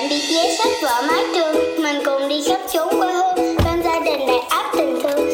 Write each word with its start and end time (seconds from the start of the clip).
bạn 0.00 0.08
bị 0.08 0.18
giấy 0.18 0.56
sách 0.58 0.72
vở 0.82 1.02
mái 1.08 1.24
trường. 1.34 1.82
Mình 1.82 1.96
cùng 2.04 2.28
đi 2.28 2.42
khắp 2.48 2.60
chốn 2.72 2.88
quê 3.00 3.12
hương, 3.12 3.56
bên 3.64 3.82
gia 3.84 4.00
đình 4.00 4.26
đầy 4.26 4.38
áp 4.38 4.72
tình 4.76 5.00
thương. 5.02 5.28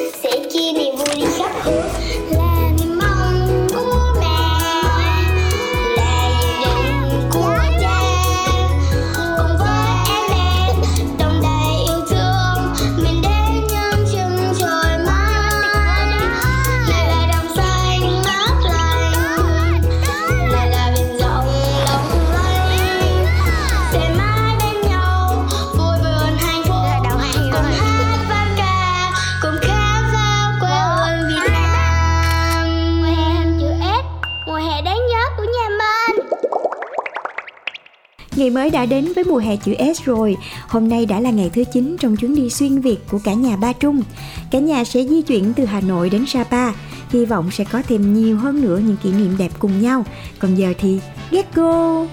Ngày 38.46 38.50
mới 38.50 38.70
đã 38.70 38.86
đến 38.86 39.12
với 39.14 39.24
mùa 39.24 39.38
hè 39.38 39.56
chữ 39.56 39.74
S 39.94 40.02
rồi. 40.04 40.36
Hôm 40.68 40.88
nay 40.88 41.06
đã 41.06 41.20
là 41.20 41.30
ngày 41.30 41.50
thứ 41.54 41.64
9 41.72 41.96
trong 42.00 42.16
chuyến 42.16 42.34
đi 42.34 42.50
xuyên 42.50 42.80
Việt 42.80 42.96
của 43.10 43.18
cả 43.24 43.32
nhà 43.34 43.56
Ba 43.56 43.72
Trung. 43.72 44.02
Cả 44.50 44.58
nhà 44.58 44.84
sẽ 44.84 45.04
di 45.04 45.22
chuyển 45.22 45.52
từ 45.56 45.64
Hà 45.64 45.80
Nội 45.80 46.10
đến 46.10 46.26
Sapa. 46.26 46.72
Hy 47.10 47.24
vọng 47.24 47.50
sẽ 47.50 47.64
có 47.64 47.82
thêm 47.88 48.14
nhiều 48.14 48.36
hơn 48.36 48.62
nữa 48.62 48.80
những 48.86 48.96
kỷ 49.02 49.12
niệm 49.12 49.36
đẹp 49.38 49.50
cùng 49.58 49.82
nhau. 49.82 50.04
Còn 50.38 50.54
giờ 50.54 50.72
thì, 50.78 51.00
get 51.30 51.54
go! 51.54 52.06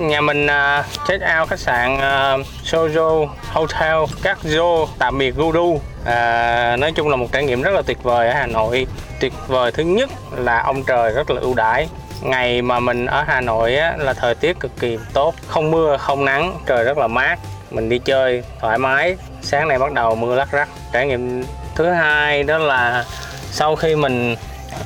Nhà 0.00 0.20
mình 0.20 0.46
uh, 0.46 0.84
check 1.08 1.24
out 1.40 1.48
khách 1.48 1.58
sạn 1.58 1.94
uh, 1.94 2.46
Sojo 2.64 3.28
Hotel 3.52 3.96
Kakzo 4.22 4.86
tạm 4.98 5.18
biệt 5.18 5.34
Gudu. 5.36 5.80
À, 6.04 6.76
nói 6.76 6.92
chung 6.92 7.08
là 7.08 7.16
một 7.16 7.26
trải 7.32 7.44
nghiệm 7.44 7.62
rất 7.62 7.70
là 7.70 7.82
tuyệt 7.82 8.02
vời 8.02 8.28
ở 8.28 8.34
Hà 8.34 8.46
Nội. 8.46 8.86
Tuyệt 9.20 9.32
vời 9.46 9.72
thứ 9.72 9.82
nhất 9.82 10.10
là 10.36 10.62
ông 10.62 10.84
trời 10.84 11.12
rất 11.12 11.30
là 11.30 11.40
ưu 11.40 11.54
đãi. 11.54 11.88
Ngày 12.22 12.62
mà 12.62 12.80
mình 12.80 13.06
ở 13.06 13.24
Hà 13.26 13.40
Nội 13.40 13.76
á, 13.76 13.94
là 13.98 14.12
thời 14.12 14.34
tiết 14.34 14.60
cực 14.60 14.70
kỳ 14.80 14.98
tốt. 15.12 15.34
Không 15.48 15.70
mưa 15.70 15.96
không 15.96 16.24
nắng 16.24 16.58
trời 16.66 16.84
rất 16.84 16.98
là 16.98 17.06
mát. 17.06 17.38
Mình 17.70 17.88
đi 17.88 17.98
chơi 17.98 18.42
thoải 18.60 18.78
mái. 18.78 19.16
Sáng 19.42 19.68
nay 19.68 19.78
bắt 19.78 19.92
đầu 19.92 20.14
mưa 20.14 20.34
lắc 20.34 20.50
rắc. 20.52 20.68
Trải 20.92 21.06
nghiệm 21.06 21.44
thứ 21.74 21.90
hai 21.90 22.42
đó 22.42 22.58
là 22.58 23.04
sau 23.50 23.76
khi 23.76 23.96
mình 23.96 24.36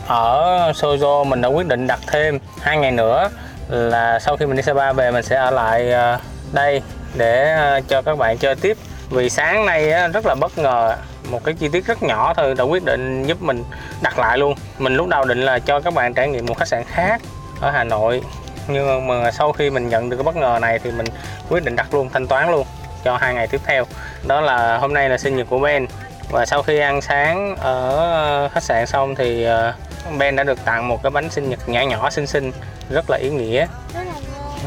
ở 0.06 0.72
Sojo 0.72 1.24
mình 1.24 1.40
đã 1.40 1.48
quyết 1.48 1.66
định 1.66 1.86
đặt 1.86 2.00
thêm 2.06 2.38
hai 2.60 2.76
ngày 2.76 2.90
nữa 2.90 3.28
là 3.70 4.18
sau 4.18 4.36
khi 4.36 4.46
mình 4.46 4.56
đi 4.56 4.62
Sapa 4.62 4.92
về, 4.92 5.10
mình 5.10 5.22
sẽ 5.22 5.36
ở 5.36 5.50
lại 5.50 5.92
ờ, 5.92 6.18
đây 6.52 6.82
để 7.14 7.52
ờ, 7.52 7.80
cho 7.88 8.02
các 8.02 8.18
bạn 8.18 8.38
chơi 8.38 8.54
tiếp. 8.54 8.76
Vì 9.10 9.30
sáng 9.30 9.66
nay 9.66 9.92
rất 10.12 10.26
là 10.26 10.34
bất 10.34 10.58
ngờ, 10.58 10.96
một 11.30 11.44
cái 11.44 11.54
chi 11.54 11.68
tiết 11.68 11.86
rất 11.86 12.02
nhỏ 12.02 12.34
thôi 12.34 12.54
đã 12.58 12.64
quyết 12.64 12.84
định 12.84 13.24
giúp 13.26 13.42
mình 13.42 13.64
đặt 14.02 14.18
lại 14.18 14.38
luôn. 14.38 14.54
Mình 14.78 14.94
lúc 14.94 15.08
đầu 15.08 15.24
định 15.24 15.42
là 15.42 15.58
cho 15.58 15.80
các 15.80 15.94
bạn 15.94 16.14
trải 16.14 16.28
nghiệm 16.28 16.46
một 16.46 16.58
khách 16.58 16.68
sạn 16.68 16.84
khác 16.84 17.20
ở 17.60 17.70
Hà 17.70 17.84
Nội, 17.84 18.22
nhưng 18.68 19.06
mà 19.06 19.30
sau 19.30 19.52
khi 19.52 19.70
mình 19.70 19.88
nhận 19.88 20.10
được 20.10 20.16
cái 20.16 20.24
bất 20.24 20.36
ngờ 20.36 20.58
này 20.62 20.78
thì 20.78 20.90
mình 20.90 21.06
quyết 21.48 21.64
định 21.64 21.76
đặt 21.76 21.94
luôn, 21.94 22.08
thanh 22.08 22.26
toán 22.26 22.50
luôn 22.50 22.66
cho 23.04 23.16
hai 23.16 23.34
ngày 23.34 23.46
tiếp 23.46 23.60
theo. 23.66 23.84
Đó 24.26 24.40
là 24.40 24.78
hôm 24.78 24.94
nay 24.94 25.08
là 25.08 25.18
sinh 25.18 25.36
nhật 25.36 25.46
của 25.50 25.58
Ben. 25.58 25.86
Và 26.30 26.46
sau 26.46 26.62
khi 26.62 26.78
ăn 26.78 27.00
sáng 27.00 27.56
ở 27.56 28.48
khách 28.48 28.62
sạn 28.62 28.86
xong 28.86 29.14
thì 29.14 29.44
ờ, 29.44 29.72
Ben 30.18 30.36
đã 30.36 30.44
được 30.44 30.64
tặng 30.64 30.88
một 30.88 31.02
cái 31.02 31.10
bánh 31.10 31.30
sinh 31.30 31.50
nhật 31.50 31.68
nhỏ 31.68 31.80
nhỏ 31.80 32.10
xinh 32.10 32.26
xinh 32.26 32.52
rất 32.90 33.10
là 33.10 33.18
ý 33.22 33.30
nghĩa. 33.30 33.66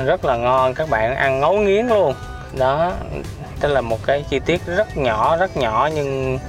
Rất 0.05 0.25
là 0.25 0.37
ngon. 0.37 0.73
Các 0.73 0.89
bạn 0.89 1.15
ăn 1.15 1.39
ngấu 1.39 1.53
nghiến 1.53 1.87
luôn. 1.87 2.13
Đó 2.57 2.93
đây 3.61 3.71
là 3.71 3.81
một 3.81 3.99
cái 4.05 4.25
chi 4.29 4.39
tiết 4.45 4.61
rất 4.65 4.97
nhỏ 4.97 5.37
rất 5.37 5.57
nhỏ 5.57 5.89
nhưng 5.95 6.39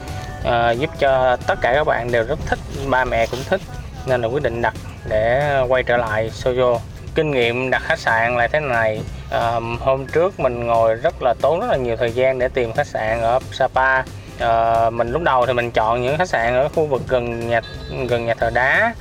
ờ, 0.44 0.70
giúp 0.70 0.90
cho 0.98 1.36
tất 1.46 1.58
cả 1.60 1.72
các 1.74 1.84
bạn 1.84 2.12
đều 2.12 2.24
rất 2.24 2.38
thích 2.46 2.58
ba 2.88 3.04
mẹ 3.04 3.26
cũng 3.26 3.40
thích 3.48 3.60
nên 4.06 4.20
là 4.22 4.28
quyết 4.28 4.42
định 4.42 4.62
đặt 4.62 4.74
để 5.08 5.58
quay 5.68 5.82
trở 5.82 5.96
lại 5.96 6.30
Sojo. 6.34 6.78
Kinh 7.14 7.30
nghiệm 7.30 7.70
đặt 7.70 7.82
khách 7.82 7.98
sạn 7.98 8.36
là 8.36 8.48
thế 8.48 8.60
này 8.60 9.00
Ờ, 9.34 9.60
hôm 9.80 10.06
trước 10.06 10.40
mình 10.40 10.66
ngồi 10.66 10.94
rất 10.94 11.22
là 11.22 11.34
tốn 11.40 11.60
rất 11.60 11.66
là 11.70 11.76
nhiều 11.76 11.96
thời 11.96 12.12
gian 12.12 12.38
để 12.38 12.48
tìm 12.48 12.72
khách 12.72 12.86
sạn 12.86 13.20
ở 13.20 13.38
Sapa 13.52 14.02
à, 14.38 14.90
mình 14.90 15.12
lúc 15.12 15.22
đầu 15.22 15.46
thì 15.46 15.52
mình 15.52 15.70
chọn 15.70 16.02
những 16.02 16.18
khách 16.18 16.28
sạn 16.28 16.54
ở 16.54 16.68
khu 16.68 16.86
vực 16.86 17.02
gần 17.08 17.48
nhà 17.48 17.60
gần 18.08 18.26
nhà 18.26 18.34
thờ 18.34 18.50
đá. 18.54 18.94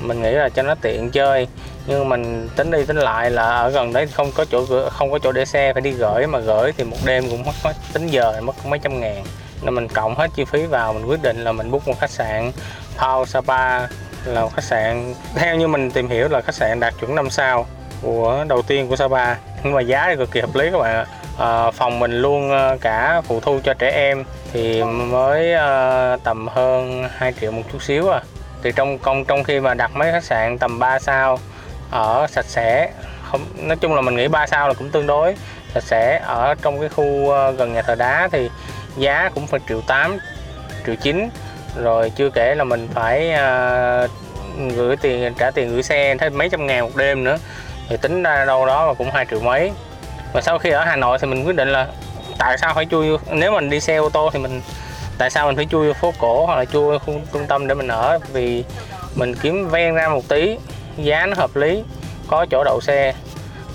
Mình 0.00 0.22
nghĩ 0.22 0.30
là 0.30 0.48
cho 0.48 0.62
nó 0.62 0.74
tiện 0.74 1.10
chơi. 1.10 1.46
Nhưng 1.86 2.08
mình 2.08 2.48
tính 2.56 2.70
đi 2.70 2.84
tính 2.84 2.96
lại 2.96 3.30
là 3.30 3.42
ở 3.42 3.70
gần 3.70 3.92
đấy 3.92 4.06
không 4.06 4.32
có 4.34 4.44
chỗ 4.50 4.88
không 4.90 5.10
có 5.10 5.18
chỗ 5.18 5.32
để 5.32 5.44
xe 5.44 5.72
phải 5.72 5.82
đi 5.82 5.90
gửi. 5.90 6.26
Mà 6.26 6.38
gửi 6.38 6.72
thì 6.76 6.84
một 6.84 6.96
đêm 7.04 7.24
cũng 7.30 7.42
mất, 7.44 7.52
mất 7.64 7.72
tính 7.92 8.06
giờ 8.06 8.40
mất 8.40 8.66
mấy 8.66 8.78
trăm 8.78 9.00
ngàn. 9.00 9.24
Nên 9.62 9.74
mình 9.74 9.88
cộng 9.88 10.14
hết 10.14 10.30
chi 10.36 10.44
phí 10.44 10.66
vào 10.66 10.92
mình 10.92 11.06
quyết 11.06 11.22
định 11.22 11.44
là 11.44 11.52
mình 11.52 11.70
book 11.70 11.88
một 11.88 12.00
khách 12.00 12.10
sạn 12.10 12.52
Pau 12.98 13.26
Sapa 13.26 13.86
là 14.24 14.40
một 14.40 14.54
khách 14.54 14.64
sạn. 14.64 15.14
Theo 15.34 15.56
như 15.56 15.68
mình 15.68 15.90
tìm 15.90 16.08
hiểu 16.08 16.28
là 16.28 16.40
khách 16.40 16.54
sạn 16.54 16.80
đạt 16.80 16.94
chuẩn 17.00 17.14
5 17.14 17.30
sao 17.30 17.66
của 18.02 18.44
đầu 18.48 18.62
tiên 18.62 18.88
của 18.88 18.96
Sapa. 18.96 19.36
Nhưng 19.64 19.74
mà 19.74 19.80
giá 19.80 20.06
thì 20.08 20.16
cực 20.16 20.30
kỳ 20.30 20.40
hợp 20.40 20.54
lý 20.54 20.70
các 20.70 20.78
bạn 20.78 20.94
ạ. 20.94 21.06
À, 21.38 21.70
phòng 21.70 21.98
mình 21.98 22.22
luôn 22.22 22.50
ờ, 22.50 22.76
cả 22.80 23.20
phụ 23.20 23.40
thu 23.40 23.60
cho 23.64 23.74
trẻ 23.74 23.90
em 23.90 24.24
thì 24.54 24.82
mới 24.84 25.54
uh, 25.54 26.22
tầm 26.24 26.48
hơn 26.48 27.08
2 27.16 27.32
triệu 27.40 27.52
một 27.52 27.62
chút 27.72 27.82
xíu 27.82 28.08
à. 28.08 28.20
Thì 28.62 28.72
trong 28.76 28.98
công 28.98 29.24
trong 29.24 29.44
khi 29.44 29.60
mà 29.60 29.74
đặt 29.74 29.90
mấy 29.94 30.12
khách 30.12 30.24
sạn 30.24 30.58
tầm 30.58 30.78
3 30.78 30.98
sao 30.98 31.38
ở 31.90 32.26
sạch 32.30 32.44
sẽ 32.44 32.90
không 33.30 33.40
nói 33.56 33.76
chung 33.76 33.94
là 33.94 34.00
mình 34.00 34.16
nghĩ 34.16 34.28
3 34.28 34.46
sao 34.46 34.68
là 34.68 34.74
cũng 34.74 34.90
tương 34.90 35.06
đối. 35.06 35.34
Sạch 35.74 35.82
sẽ 35.82 36.20
ở 36.26 36.54
trong 36.62 36.80
cái 36.80 36.88
khu 36.88 37.04
uh, 37.04 37.58
gần 37.58 37.72
nhà 37.72 37.82
thờ 37.82 37.94
đá 37.94 38.28
thì 38.32 38.50
giá 38.96 39.30
cũng 39.34 39.46
phải 39.46 39.60
triệu 39.68 39.80
8 39.80 40.18
triệu 40.86 40.94
9 40.94 41.28
rồi 41.82 42.12
chưa 42.16 42.30
kể 42.30 42.54
là 42.54 42.64
mình 42.64 42.88
phải 42.94 43.34
uh, 43.34 44.10
gửi 44.76 44.96
tiền 44.96 45.34
trả 45.38 45.50
tiền 45.50 45.70
gửi 45.70 45.82
xe 45.82 46.16
thêm 46.20 46.38
mấy 46.38 46.48
trăm 46.48 46.66
ngàn 46.66 46.84
một 46.84 46.96
đêm 46.96 47.24
nữa. 47.24 47.38
Thì 47.88 47.96
tính 47.96 48.22
ra 48.22 48.44
đâu 48.44 48.66
đó 48.66 48.86
là 48.86 48.94
cũng 48.94 49.10
hai 49.10 49.26
triệu 49.30 49.40
mấy. 49.40 49.72
Và 50.32 50.40
sau 50.40 50.58
khi 50.58 50.70
ở 50.70 50.84
Hà 50.84 50.96
Nội 50.96 51.18
thì 51.20 51.26
mình 51.26 51.44
quyết 51.44 51.56
định 51.56 51.68
là 51.68 51.86
tại 52.44 52.58
sao 52.58 52.74
phải 52.74 52.86
chui 52.90 53.16
nếu 53.30 53.52
mình 53.52 53.70
đi 53.70 53.80
xe 53.80 53.96
ô 53.96 54.08
tô 54.08 54.30
thì 54.32 54.38
mình 54.38 54.62
tại 55.18 55.30
sao 55.30 55.46
mình 55.46 55.56
phải 55.56 55.66
chui 55.70 55.94
phố 55.94 56.12
cổ 56.18 56.46
hoặc 56.46 56.56
là 56.56 56.64
chui 56.64 56.98
khu 56.98 57.20
trung 57.32 57.46
tâm 57.48 57.66
để 57.66 57.74
mình 57.74 57.88
ở? 57.88 58.18
Vì 58.32 58.64
mình 59.14 59.34
kiếm 59.34 59.68
ven 59.68 59.94
ra 59.94 60.08
một 60.08 60.28
tí, 60.28 60.58
giá 60.96 61.26
nó 61.26 61.34
hợp 61.36 61.56
lý, 61.56 61.82
có 62.28 62.46
chỗ 62.50 62.64
đậu 62.64 62.80
xe. 62.80 63.14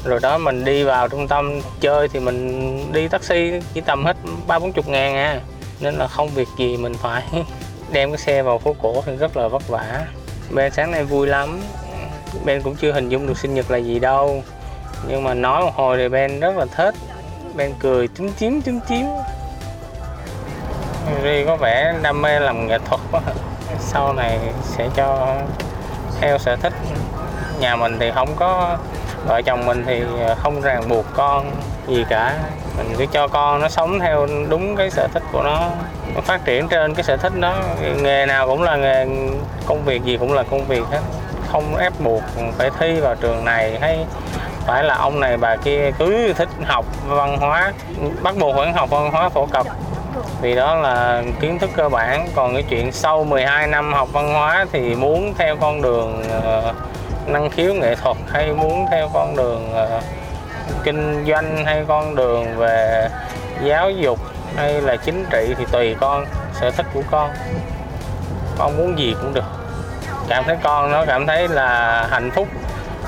Rồi 0.06 0.20
đó, 0.22 0.38
mình 0.38 0.66
đi 0.66 0.84
vào 0.84 1.08
trung 1.08 1.28
tâm 1.28 1.62
chơi 1.82 2.08
thì 2.08 2.20
mình 2.20 2.94
đi 2.94 3.08
taxi 3.08 3.52
chỉ 3.74 3.82
tầm 3.82 4.06
hết 4.06 4.18
ba 4.48 4.60
bốn 4.60 4.72
chục 4.72 4.88
ngàn 4.88 5.16
à. 5.16 5.40
Nên 5.80 5.96
là 5.96 6.08
không 6.08 6.30
việc 6.30 6.48
gì 6.58 6.78
mình 6.78 6.94
phải 6.94 7.24
đem 7.92 8.12
cái 8.12 8.18
xe 8.18 8.42
vào 8.42 8.58
phố 8.58 8.76
cổ 8.82 9.04
thì 9.06 9.16
rất 9.16 9.38
là 9.38 9.48
vất 9.48 9.68
vả. 9.68 10.06
Bên 10.50 10.72
sáng 10.72 10.92
nay 10.92 11.04
vui 11.04 11.28
lắm. 11.28 11.60
Ben 12.46 12.62
cũng 12.62 12.76
chưa 12.76 12.92
hình 12.92 13.10
dung 13.10 13.28
được 13.28 13.38
sinh 13.38 13.54
nhật 13.54 13.72
là 13.72 13.78
gì 13.78 14.00
đâu. 14.00 14.44
Nhưng 15.08 15.24
mà 15.24 15.34
nói 15.34 15.62
một 15.62 15.76
hồi 15.76 15.98
thì 15.98 16.10
Ben 16.10 16.40
rất 16.40 16.58
là 16.58 16.66
thích. 16.66 16.96
Ben 17.56 17.74
cười 17.80 18.08
chấm 18.08 18.34
chím 18.34 18.62
chấm 18.62 18.80
chím 18.90 19.06
Ri 21.24 21.46
có 21.46 21.56
vẻ 21.56 21.94
đam 22.02 22.22
mê 22.22 22.40
làm 22.40 22.68
nghệ 22.68 22.78
thuật 22.86 23.02
quá. 23.12 23.22
Sau 23.80 24.14
này 24.14 24.40
sẽ 24.64 24.90
cho 24.96 25.36
theo 26.22 26.38
sở 26.38 26.56
thích. 26.56 26.74
Nhà 27.60 27.76
mình 27.76 27.98
thì 28.00 28.12
không 28.16 28.30
có, 28.36 28.78
vợ 29.26 29.42
chồng 29.42 29.66
mình 29.66 29.84
thì 29.88 30.02
không 30.38 30.62
ràng 30.62 30.90
buộc 30.90 31.06
con 31.14 31.52
gì 31.88 32.06
cả. 32.10 32.36
Mình 32.78 32.96
cứ 32.98 33.06
cho 33.06 33.28
con 33.28 33.62
nó 33.62 33.70
sống 33.70 34.00
theo 34.00 34.28
đúng 34.50 34.76
cái 34.76 34.90
sở 34.90 35.08
thích 35.14 35.24
của 35.32 35.44
nó. 35.44 35.70
Nó 36.16 36.22
phát 36.22 36.46
triển 36.46 36.68
trên 36.68 36.96
cái 36.96 37.04
sở 37.04 37.18
thích 37.18 37.40
đó. 37.40 37.56
Nghề 38.02 38.26
nào 38.26 38.48
cũng 38.48 38.64
là 38.64 38.76
nghề, 38.76 39.06
công 39.66 39.86
việc 39.86 40.04
gì 40.04 40.18
cũng 40.18 40.34
là 40.34 40.44
công 40.44 40.66
việc 40.66 40.84
hết. 40.92 41.02
Không 41.52 41.76
ép 41.76 41.94
buộc 42.00 42.22
phải 42.58 42.70
thi 42.80 43.00
vào 43.00 43.16
trường 43.16 43.46
này 43.46 43.80
hay 43.82 44.06
phải 44.66 44.84
là 44.84 44.96
ông 44.96 45.20
này 45.20 45.38
bà 45.38 45.56
kia 45.56 45.92
cứ 46.00 46.34
thích 46.34 46.50
học 46.66 46.86
văn 47.08 47.38
hóa, 47.38 47.72
bắt 48.24 48.36
buộc 48.40 48.56
phải 48.56 48.72
học 48.72 48.90
văn 48.90 49.12
hóa 49.12 49.30
phổ 49.30 49.46
cập. 49.46 49.66
Vì 50.42 50.56
đó 50.56 50.76
là 50.76 51.24
kiến 51.42 51.60
thức 51.60 51.70
cơ 51.76 51.90
bản. 51.90 52.28
Còn 52.36 52.54
cái 52.54 52.64
chuyện 52.70 52.92
sau 52.92 53.24
12 53.24 53.68
năm 53.68 53.94
học 53.94 54.10
văn 54.14 54.34
hóa 54.34 54.66
thì 54.72 54.96
muốn 54.96 55.34
theo 55.38 55.56
con 55.56 55.82
đường 55.82 56.24
ờ, 56.44 56.74
năng 57.28 57.50
khiếu 57.50 57.74
nghệ 57.74 57.96
thuật, 57.96 58.18
hay 58.28 58.54
muốn 58.54 58.86
theo 58.92 59.10
con 59.14 59.36
đường 59.36 59.70
ờ, 59.74 60.02
kinh 60.84 61.26
doanh, 61.28 61.66
hay 61.66 61.86
con 61.88 62.16
đường 62.16 62.58
về 62.58 63.08
giáo 63.64 63.92
dục, 63.92 64.20
hay 64.56 64.82
là 64.82 64.96
chính 64.96 65.26
trị 65.30 65.54
thì 65.58 65.66
tùy 65.72 65.96
con, 66.00 66.26
sở 66.60 66.72
thích 66.72 66.86
của 66.94 67.04
con. 67.12 67.30
Con 68.58 68.78
muốn 68.78 69.00
gì 69.00 69.16
cũng 69.22 69.34
được. 69.34 69.46
Cảm 70.28 70.44
thấy 70.44 70.58
con 70.64 70.92
nó 70.92 71.06
cảm 71.06 71.28
thấy 71.28 71.48
là 71.48 72.08
hạnh 72.12 72.32
phúc 72.32 72.48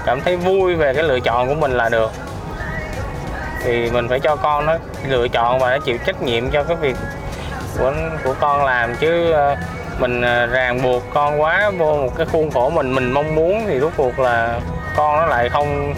cảm 0.05 0.21
thấy 0.21 0.35
vui 0.35 0.75
về 0.75 0.93
cái 0.93 1.03
lựa 1.03 1.19
chọn 1.19 1.47
của 1.47 1.55
mình 1.55 1.71
là 1.71 1.89
được. 1.89 2.11
Thì 3.63 3.89
mình 3.91 4.07
phải 4.07 4.19
cho 4.19 4.35
con 4.35 4.65
nó 4.65 4.77
lựa 5.07 5.27
chọn 5.27 5.59
và 5.59 5.69
nó 5.69 5.77
chịu 5.85 5.97
trách 6.05 6.21
nhiệm 6.21 6.49
cho 6.49 6.63
cái 6.63 6.77
việc 6.77 6.95
của 7.79 7.93
của 8.23 8.35
con 8.39 8.65
làm. 8.65 8.95
Chứ 8.95 9.31
ờ, 9.31 9.55
mình 9.99 10.21
ờ, 10.21 10.45
ràng 10.45 10.81
buộc 10.81 11.03
con 11.13 11.41
quá 11.41 11.71
vô 11.77 11.97
một 11.97 12.17
cái 12.17 12.25
khuôn 12.31 12.51
khổ 12.51 12.69
mình 12.69 12.95
mình 12.95 13.11
mong 13.11 13.35
muốn 13.35 13.63
thì 13.67 13.79
rốt 13.79 13.91
cuộc 13.97 14.19
là 14.19 14.59
con 14.95 15.17
nó 15.17 15.25
lại 15.25 15.49
không 15.49 15.93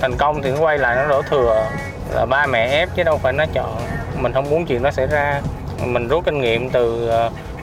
thành 0.00 0.16
công 0.16 0.42
thì 0.42 0.50
nó 0.50 0.60
quay 0.60 0.78
lại 0.78 0.96
nó 0.96 1.06
đổ 1.06 1.22
thừa. 1.22 1.66
Là 2.14 2.26
ba 2.26 2.46
mẹ 2.46 2.66
ép 2.66 2.88
chứ 2.96 3.02
đâu 3.02 3.18
phải 3.22 3.32
nó 3.32 3.44
chọn. 3.52 3.76
Mình 4.16 4.32
không 4.32 4.50
muốn 4.50 4.66
chuyện 4.66 4.82
nó 4.82 4.90
xảy 4.90 5.06
ra. 5.06 5.40
Mình 5.84 6.08
rút 6.08 6.24
kinh 6.24 6.40
nghiệm 6.40 6.70
từ 6.70 7.08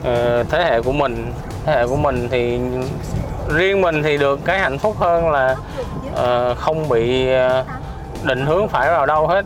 ờ, 0.04 0.44
thế 0.50 0.64
hệ 0.64 0.82
của 0.82 0.92
mình. 0.92 1.32
Thế 1.66 1.72
hệ 1.72 1.86
của 1.86 1.96
mình 1.96 2.28
thì 2.30 2.60
riêng 3.54 3.80
mình 3.80 4.02
thì 4.02 4.18
được 4.18 4.40
cái 4.44 4.58
hạnh 4.58 4.78
phúc 4.78 4.96
hơn 4.98 5.30
là 5.30 5.56
uh, 6.12 6.58
không 6.58 6.88
bị 6.88 7.28
uh, 7.34 7.66
định 8.22 8.46
hướng 8.46 8.68
phải 8.68 8.90
vào 8.90 9.06
đâu 9.06 9.26
hết 9.26 9.44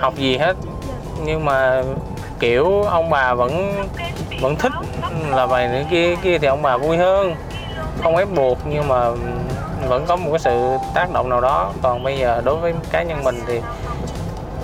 học 0.00 0.14
gì 0.16 0.36
hết. 0.36 0.56
Nhưng 1.24 1.44
mà 1.44 1.82
kiểu 2.38 2.82
ông 2.82 3.10
bà 3.10 3.34
vẫn 3.34 3.84
vẫn 4.40 4.56
thích 4.56 4.72
là 5.30 5.46
bài 5.46 5.68
nữa 5.68 5.82
kia 5.90 6.16
kia 6.22 6.38
thì 6.38 6.46
ông 6.46 6.62
bà 6.62 6.76
vui 6.76 6.96
hơn. 6.96 7.34
Không 8.02 8.16
ép 8.16 8.28
buộc 8.34 8.58
nhưng 8.64 8.88
mà 8.88 9.10
vẫn 9.88 10.04
có 10.06 10.16
một 10.16 10.30
cái 10.30 10.38
sự 10.38 10.76
tác 10.94 11.12
động 11.12 11.28
nào 11.28 11.40
đó. 11.40 11.72
Còn 11.82 12.02
bây 12.02 12.18
giờ 12.18 12.42
đối 12.44 12.56
với 12.56 12.74
cá 12.90 13.02
nhân 13.02 13.24
mình 13.24 13.40
thì 13.46 13.60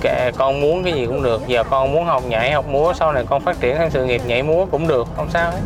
kệ 0.01 0.31
con 0.37 0.61
muốn 0.61 0.85
cái 0.85 0.93
gì 0.93 1.07
cũng 1.07 1.23
được. 1.23 1.47
Giờ 1.47 1.65
con 1.71 1.93
muốn 1.93 2.05
học 2.05 2.23
nhảy 2.29 2.53
học 2.53 2.65
múa 2.69 2.93
sau 2.97 3.13
này 3.13 3.25
con 3.29 3.41
phát 3.41 3.61
triển 3.61 3.77
thêm 3.77 3.91
sự 3.91 4.05
nghiệp 4.05 4.23
nhảy 4.27 4.43
múa 4.43 4.67
cũng 4.71 4.89
được 4.89 5.09
không 5.17 5.29
sao 5.31 5.51
hết. 5.51 5.61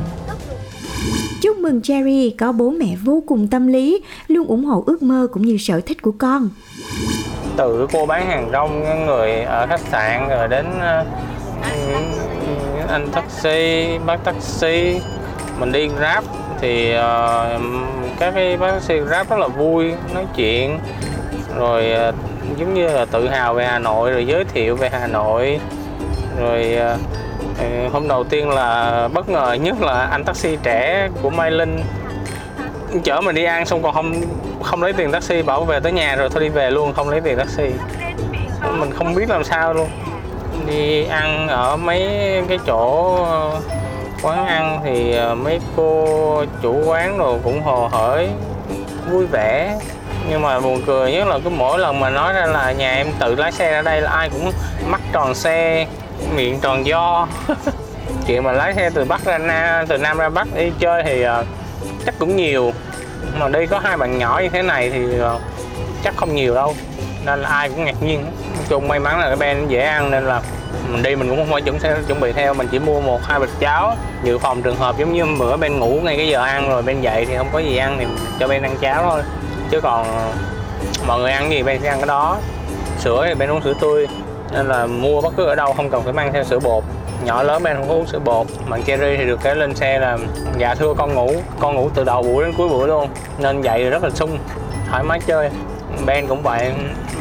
Chúc 1.42 1.56
mừng 1.56 1.81
Jerry 1.81 2.31
có 2.38 2.52
bố 2.52 2.70
mẹ 2.70 2.96
vô 3.04 3.22
cùng 3.26 3.48
tâm 3.48 3.66
lý, 3.66 4.02
luôn 4.28 4.46
ủng 4.46 4.64
hộ 4.64 4.84
ước 4.87 5.02
mơ 5.02 5.26
cũng 5.32 5.42
như 5.42 5.56
sở 5.58 5.81
thích 5.81 6.02
của 6.02 6.12
con. 6.19 6.48
từ 7.56 7.87
cô 7.92 8.06
bán 8.06 8.26
hàng 8.26 8.48
rong 8.52 9.06
người 9.06 9.32
ở 9.42 9.66
khách 9.66 9.81
sạn 9.81 10.28
rồi 10.28 10.48
đến 10.48 10.66
ờ, 10.81 11.04
anh 12.88 13.08
taxi 13.12 13.87
bác 14.06 14.25
taxi 14.25 15.00
mình 15.58 15.72
đi 15.72 15.88
grab 15.88 16.25
thì 16.60 16.92
ờ, 16.92 17.60
các 18.19 18.34
cái 18.34 18.56
bác 18.56 18.72
taxi 18.72 18.98
grab 18.98 19.28
rất 19.31 19.38
là 19.38 19.48
vui 19.48 19.93
nói 20.14 20.26
chuyện 20.36 20.78
rồi 21.56 21.93
ờ, 21.93 22.12
giống 22.58 22.75
như 22.75 22.86
là 22.86 23.04
tự 23.04 23.28
hào 23.28 23.54
về 23.54 23.66
Hà 23.66 23.78
Nội 23.78 24.10
rồi 24.10 24.26
giới 24.26 24.44
thiệu 24.44 24.76
về 24.76 24.88
Hà 24.93 25.06
Nội 25.06 25.60
rồi 26.40 26.76
hôm 27.92 28.08
đầu 28.08 28.24
tiên 28.24 28.50
là 28.50 29.08
bất 29.12 29.28
ngờ 29.28 29.52
nhất 29.52 29.80
là 29.80 30.08
anh 30.10 30.24
taxi 30.24 30.56
trẻ 30.62 31.08
của 31.22 31.30
Mai 31.30 31.50
Linh 31.50 31.80
chở 33.04 33.20
mình 33.20 33.34
đi 33.34 33.44
ăn 33.44 33.66
xong 33.66 33.82
còn 33.82 33.94
không 33.94 34.22
không 34.62 34.82
lấy 34.82 34.92
tiền 34.92 35.12
taxi, 35.12 35.42
bảo 35.42 35.64
về 35.64 35.80
tới 35.80 35.92
nhà 35.92 36.16
rồi 36.16 36.28
thôi 36.32 36.42
đi 36.42 36.48
về 36.48 36.70
luôn, 36.70 36.92
không 36.92 37.08
lấy 37.08 37.20
tiền 37.20 37.36
taxi. 37.36 37.70
Mình 38.78 38.90
không 38.92 39.14
biết 39.14 39.28
làm 39.28 39.44
sao 39.44 39.74
luôn. 39.74 39.88
Đi 40.66 41.04
ăn 41.04 41.48
ở 41.48 41.76
mấy 41.76 42.08
cái 42.48 42.58
chỗ 42.66 43.14
ờ, 43.24 43.60
quán 44.22 44.46
ăn 44.46 44.80
thì 44.84 45.12
ờ, 45.12 45.34
mấy 45.34 45.60
cô 45.76 46.44
chủ 46.62 46.82
quán 46.86 47.18
rồi 47.18 47.38
cũng 47.44 47.62
hồ 47.62 47.88
hởi, 47.92 48.28
vui 49.10 49.26
vẻ. 49.26 49.78
Nhưng 50.30 50.42
mà 50.42 50.60
buồn 50.60 50.82
cười 50.86 51.12
nhất 51.12 51.28
là 51.28 51.38
cứ 51.44 51.50
mỗi 51.50 51.78
lần 51.78 52.00
mà 52.00 52.10
nói 52.10 52.32
ra 52.32 52.46
là 52.46 52.72
nhà 52.72 52.94
em 52.94 53.06
tự 53.18 53.34
lái 53.34 53.52
xe 53.52 53.70
ra 53.70 53.82
đây 53.82 54.00
là 54.00 54.10
ai 54.10 54.30
cũng 54.30 54.52
mắt 54.90 55.00
tròn 55.12 55.34
xe 55.34 55.86
miệng 56.37 56.61
tròn 56.61 56.87
do 56.87 57.28
chuyện 58.26 58.43
mà 58.44 58.52
lái 58.52 58.75
xe 58.75 58.90
từ 58.94 59.05
bắc 59.05 59.25
ra 59.25 59.38
nam 59.38 59.87
từ 59.87 59.99
nam 59.99 60.19
ra 60.19 60.28
bắc 60.28 60.49
đi 60.55 60.72
chơi 60.78 61.02
thì 61.02 61.22
ờ, 61.22 61.44
chắc 62.06 62.14
cũng 62.19 62.37
nhiều. 62.37 62.72
Mà 63.38 63.49
đi 63.49 63.67
có 63.67 63.78
hai 63.78 63.96
bạn 63.96 64.19
nhỏ 64.19 64.40
như 64.43 64.49
thế 64.49 64.62
này 64.62 64.90
thì 64.90 65.19
ờ, 65.19 65.38
chắc 66.05 66.17
không 66.17 66.34
nhiều 66.34 66.55
đâu. 66.55 66.75
Nên 67.26 67.43
là 67.43 67.49
ai 67.49 67.69
cũng 67.69 67.84
ngạc 67.84 68.02
nhiên. 68.02 68.22
Nói 68.22 68.64
chung 68.69 68.88
may 68.88 69.00
mắn 69.00 69.20
là 69.20 69.26
cái 69.26 69.37
ben 69.37 69.69
dễ 69.69 69.81
ăn 69.81 70.11
nên 70.11 70.25
là 70.25 70.43
mình 70.88 71.02
đi 71.02 71.17
mình 71.17 71.28
cũng 71.28 71.38
không 71.38 71.52
phải 71.52 71.62
chuẩn 71.62 71.78
sẽ 71.78 71.96
chuẩn 72.06 72.20
bị 72.20 72.32
theo 72.32 72.55
mình 72.55 72.69
chỉ 72.72 72.78
mua 72.78 73.00
một 73.00 73.20
hai 73.25 73.40
bịch 73.40 73.50
cháo. 73.61 73.96
Dự 74.25 74.38
phòng 74.38 74.62
trường 74.62 74.76
hợp 74.76 74.99
giống 74.99 75.12
như 75.12 75.25
bữa 75.38 75.56
bên 75.56 75.78
ngủ 75.78 76.00
ngay 76.05 76.17
cái 76.17 76.28
giờ 76.28 76.43
ăn 76.43 76.69
rồi 76.69 76.82
bên 76.82 77.00
dậy 77.00 77.26
thì 77.28 77.37
không 77.37 77.49
có 77.52 77.58
gì 77.58 77.76
ăn 77.76 77.96
thì 77.99 78.06
cho 78.40 78.49
bên 78.49 78.62
ăn 78.62 78.76
cháo 78.81 79.02
thôi. 79.02 79.22
Chứ 79.70 79.81
còn 79.81 80.17
ờ, 80.17 80.32
mọi 81.06 81.20
người 81.20 81.32
ăn 81.32 81.50
gì 81.50 81.62
bên 81.62 81.81
sẽ 81.82 81.88
ăn 81.88 81.99
cái 81.99 82.06
đó. 82.06 82.38
Sữa 82.99 83.25
thì 83.28 83.34
bên 83.34 83.50
uống 83.50 83.62
sữa 83.62 83.75
tươi 83.81 84.06
nên 84.52 84.69
là 84.69 84.87
mua 84.87 85.20
bất 85.20 85.32
cứ 85.37 85.44
ở 85.44 85.55
đâu, 85.55 85.73
không 85.73 85.91
cần 85.91 86.02
phải 86.02 86.12
mang 86.12 86.32
theo 86.32 86.44
sữa 86.44 86.58
bột. 86.58 86.85
Nhỏ 87.25 87.43
lớn 87.43 87.62
bên 87.62 87.76
không 87.76 87.88
có 87.88 87.94
uống 87.94 88.06
sữa 88.06 88.19
bột. 88.19 88.47
Mà 88.67 88.79
cherry 88.87 89.17
thì 89.17 89.26
được 89.26 89.41
cái 89.43 89.56
lên 89.56 89.75
xe 89.75 89.99
là 89.99 90.19
dạ 90.58 90.75
thưa 90.75 90.94
con 90.97 91.14
ngủ 91.14 91.32
con 91.58 91.75
ngủ 91.75 91.91
từ 91.94 92.05
đầu 92.05 92.23
buổi 92.23 92.44
đến 92.44 92.55
cuối 92.58 92.69
buổi 92.69 92.88
luôn. 92.88 93.08
Nên 93.38 93.62
dậy 93.62 93.91
rất 93.91 94.05
là 94.05 94.11
sung, 94.11 94.38
thoải 94.88 95.02
mái 95.02 95.20
chơi. 95.26 95.50
Ben 96.06 96.26
cũng 96.26 96.43
vậy, 96.43 96.73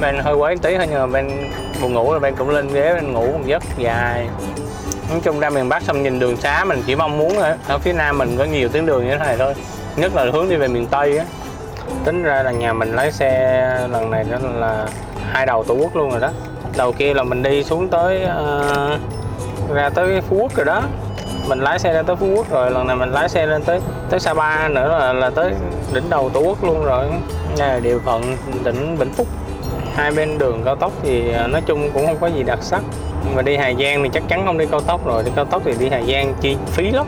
Ben 0.02 0.20
hơi 0.20 0.36
quấy 0.36 0.58
tí 0.58 0.78
thôi 0.78 0.88
nhưng 0.90 1.00
mà 1.00 1.08
Ben 1.08 1.52
buồn 1.82 1.94
ngủ 1.94 2.14
là 2.14 2.20
Ben 2.20 2.36
cũng 2.36 2.50
lên 2.50 2.68
ghế 2.68 2.94
Ben 2.94 3.14
ngủ 3.14 3.26
một 3.26 3.46
giấc 3.46 3.64
dài. 3.78 4.28
Nói 5.10 5.20
chung 5.24 5.40
ra 5.40 5.50
miền 5.50 5.70
Bắc 5.70 5.84
xong 5.84 6.04
nhìn 6.04 6.20
đường 6.20 6.38
xá 6.38 6.64
mình 6.64 6.84
chỉ 6.88 6.96
mong 6.96 7.18
muốn 7.18 7.34
thôi 7.36 7.50
ở 7.68 7.78
phía 7.78 7.94
Nam 7.94 8.18
mình 8.18 8.36
có 8.38 8.44
nhiều 8.44 8.70
tuyến 8.70 8.86
đường 8.86 9.06
như 9.06 9.12
thế 9.12 9.18
này 9.18 9.36
thôi. 9.40 9.54
Nhất 9.96 10.16
là 10.16 10.26
hướng 10.34 10.50
đi 10.50 10.56
về 10.56 10.68
miền 10.68 10.88
Tây 10.88 11.18
á. 11.18 11.26
Tính 12.06 12.24
ra 12.24 12.44
là 12.44 12.52
nhà 12.52 12.74
mình 12.74 12.96
lái 12.96 13.12
xe 13.12 13.30
lần 13.92 14.12
này 14.12 14.26
đó 14.32 14.38
là 14.56 14.86
hai 15.32 15.46
đầu 15.46 15.64
tổ 15.64 15.74
quốc 15.74 15.96
luôn 15.96 16.12
rồi 16.12 16.20
đó 16.20 16.30
đầu 16.78 16.92
kia 16.92 17.14
là 17.14 17.24
mình 17.24 17.44
đi 17.44 17.64
xuống 17.64 17.88
tới 17.88 18.24
uh, 18.24 19.00
ra 19.74 19.90
tới 19.90 20.22
Phú 20.22 20.38
Quốc 20.40 20.56
rồi 20.56 20.66
đó. 20.66 20.82
Mình 21.48 21.60
lái 21.60 21.80
xe 21.80 21.94
ra 21.94 22.02
tới 22.02 22.16
Phú 22.16 22.28
Quốc 22.36 22.50
rồi 22.52 22.72
lần 22.72 22.88
này 22.88 22.96
mình 22.96 23.12
lái 23.12 23.30
xe 23.30 23.46
lên 23.46 23.64
tới 23.64 23.80
tới 24.10 24.20
Sapa 24.20 24.68
nữa 24.68 24.98
là, 25.00 25.14
là 25.14 25.30
tới 25.30 25.52
đỉnh 25.94 26.10
đầu 26.10 26.30
tổ 26.30 26.40
quốc 26.40 26.64
luôn 26.64 26.84
rồi. 26.84 27.06
Đây 27.58 27.68
là 27.68 27.80
địa 27.80 27.98
phận 28.06 28.38
tỉnh 28.64 28.96
Vĩnh 28.96 29.14
Phúc. 29.14 29.28
Hai 29.96 30.12
bên 30.12 30.38
đường 30.38 30.62
cao 30.66 30.76
tốc 30.76 30.92
thì 31.04 31.32
ờ, 31.32 31.48
nói 31.48 31.62
chung 31.66 31.90
cũng 31.94 32.06
không 32.06 32.18
có 32.22 32.28
gì 32.28 32.44
đặc 32.44 32.60
sắc. 32.62 32.82
Mà 33.36 33.42
đi 33.42 33.58
Hà 33.58 33.74
Giang 33.74 34.04
thì 34.04 34.10
chắc 34.14 34.24
chắn 34.28 34.46
không 34.46 34.58
đi 34.58 34.66
cao 34.66 34.82
tốc 34.82 35.06
rồi. 35.06 35.24
Đi 35.24 35.32
cao 35.36 35.46
tốc 35.46 35.62
thì 35.66 35.74
đi 35.80 35.90
Hà 35.90 36.02
Giang 36.02 36.34
chi 36.42 36.58
phí 36.68 36.92
lắm. 36.92 37.06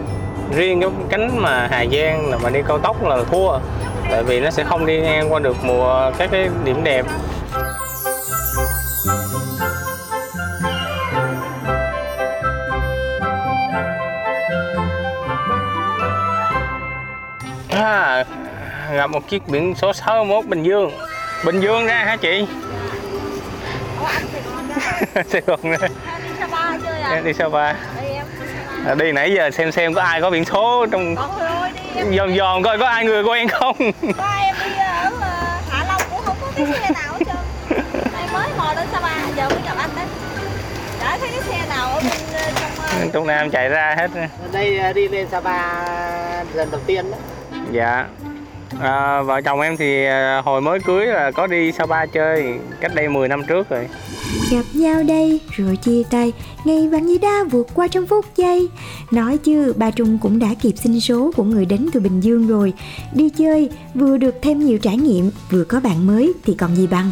Riêng 0.56 0.82
cái 0.82 0.90
cánh 1.10 1.42
mà 1.42 1.68
Hà 1.72 1.86
Giang 1.92 2.30
là 2.30 2.38
mà 2.38 2.50
đi 2.50 2.60
cao 2.68 2.80
tốc 2.80 3.08
là 3.08 3.18
thua. 3.32 3.60
Tại 4.12 4.24
vì 4.24 4.40
nó 4.40 4.52
sẽ 4.52 4.64
không 4.64 4.86
đi 4.86 5.02
ngang 5.02 5.34
qua 5.34 5.40
được 5.40 5.56
mùa 5.64 6.12
các 6.18 6.30
cái 6.32 6.50
điểm 6.64 6.84
đẹp. 6.84 7.06
À, 17.84 18.26
gặp 18.94 19.10
một 19.10 19.30
chiếc 19.30 19.48
biển 19.48 19.76
số 19.76 19.94
61 19.94 20.46
Bình 20.46 20.64
Dương 20.64 20.92
Bình 21.46 21.60
Dương 21.60 21.86
ra 21.86 21.96
hả 21.96 22.16
chị? 22.16 22.48
Sài 25.30 25.42
Gòn 25.46 25.60
nè 25.64 25.78
đi 25.78 26.30
Sapa 26.40 26.78
chơi 26.86 27.02
à? 28.86 28.96
Đi 28.96 29.12
nãy 29.12 29.34
giờ 29.34 29.52
xem 29.52 29.72
xem 29.72 29.94
có 29.94 30.02
ai 30.02 30.22
có 30.22 30.30
biển 30.30 30.46
số 30.46 30.86
trong. 30.92 31.16
Dòm 32.18 32.36
dòm 32.38 32.64
coi 32.64 32.78
có 32.78 32.86
ai 32.86 33.06
người 33.06 33.24
quen 33.24 33.48
không 33.48 33.78
Có 34.18 34.36
em 34.40 34.56
đi 34.66 34.76
ở 34.78 35.10
Hạ 35.70 35.86
Long 35.88 36.02
cũng 36.10 36.20
không 36.26 36.36
có 36.42 36.48
cái 36.56 36.66
xe 36.66 36.90
nào 36.94 37.14
hết 37.14 37.26
trơn. 37.26 37.36
Em 38.22 38.34
mới 38.34 38.50
mò 38.58 38.74
đến 38.76 38.88
Sapa 38.92 39.10
giờ 39.36 39.50
mới 39.50 39.60
gặp 39.66 39.76
anh 39.78 39.90
đấy. 39.96 40.06
Chả 41.00 41.18
thấy 41.18 41.30
cái 41.32 41.42
xe 41.42 41.70
nào 41.70 41.94
ở 41.94 42.02
bên 42.02 42.12
trong 42.62 43.10
Trong 43.14 43.28
Nam 43.28 43.50
chạy 43.50 43.70
ra 43.70 43.96
hết 43.98 44.12
đây 44.52 44.94
đi 44.94 45.08
lên 45.08 45.28
Sapa 45.32 45.84
lần 46.54 46.72
đầu 46.72 46.82
tiên 46.86 47.12
đó. 47.12 47.18
Dạ. 47.72 48.06
À, 48.82 49.22
Vợ 49.22 49.42
chồng 49.42 49.62
em 49.62 49.78
thì 49.78 50.06
à, 50.06 50.42
hồi 50.46 50.62
mới 50.62 50.80
cưới 50.80 51.06
là 51.06 51.32
có 51.32 51.48
đi 51.48 51.72
Sapa 51.72 52.06
chơi 52.06 52.60
Cách 52.80 52.96
đây 52.96 53.10
10 53.10 53.28
năm 53.28 53.44
trước 53.48 53.70
rồi. 53.70 53.88
Gặp 54.52 54.64
nhau 54.74 55.04
đây 55.04 55.40
rồi 55.52 55.76
chia 55.76 56.04
tay 56.12 56.34
Ngày 56.66 56.88
vàng 56.88 57.06
như 57.06 57.18
đa 57.22 57.44
vượt 57.52 57.68
qua 57.74 57.88
trong 57.88 58.08
phút 58.08 58.26
giây. 58.36 58.70
Nói 59.12 59.38
chứ 59.38 59.74
bà 59.78 59.92
Trung 59.92 60.18
cũng 60.22 60.40
đã 60.40 60.48
kịp 60.62 60.74
xin 60.84 61.00
số 61.00 61.32
của 61.36 61.44
người 61.44 61.66
đến 61.66 61.90
từ 61.94 62.00
Bình 62.00 62.20
Dương 62.20 62.48
rồi. 62.48 62.74
Đi 63.14 63.30
chơi 63.30 63.70
vừa 63.96 64.18
được 64.18 64.36
thêm 64.42 64.60
nhiều 64.60 64.78
trải 64.78 64.98
nghiệm 64.98 65.32
Vừa 65.50 65.64
có 65.64 65.80
bạn 65.80 66.08
mới 66.08 66.34
thì 66.46 66.56
còn 66.60 66.76
gì 66.76 66.88
bằng. 66.88 67.12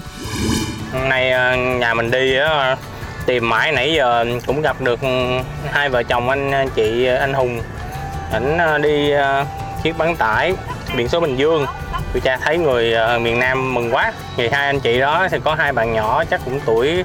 Hôm 0.94 1.10
nay 1.10 1.32
à, 1.32 1.56
nhà 1.56 1.94
mình 1.94 2.12
đi 2.12 2.36
á 2.36 2.78
tìm 3.26 3.50
mãi 3.50 3.72
nãy 3.72 3.94
giờ 3.94 4.26
cũng 4.48 4.62
gặp 4.62 4.82
được 4.82 5.00
hai 5.72 5.90
vợ 5.90 6.04
chồng 6.04 6.30
anh 6.30 6.52
anh 6.52 6.70
chị 6.76 7.06
anh 7.06 7.34
Hùng. 7.34 7.60
Ảnh 8.32 8.58
à, 8.58 8.78
đi 8.78 9.12
à, 9.12 9.46
chiếc 9.84 9.98
bán 9.98 10.16
tải 10.16 10.54
biển 10.96 11.08
số 11.08 11.20
Bình 11.20 11.36
Dương. 11.36 11.66
Tôi 12.14 12.22
cha 12.22 12.38
thấy 12.38 12.58
người 12.58 12.96
uh, 13.16 13.22
miền 13.22 13.40
Nam 13.40 13.74
mừng 13.74 13.94
quá. 13.94 14.14
Thì 14.38 14.50
hai 14.50 14.66
anh 14.66 14.80
chị 14.80 15.00
đó 15.00 15.28
thì 15.32 15.38
có 15.44 15.56
hai 15.56 15.72
bạn 15.74 15.94
nhỏ 15.94 16.24
chắc 16.30 16.42
cũng 16.46 16.60
tuổi 16.66 17.04